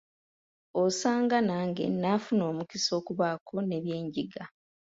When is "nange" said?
1.47-1.83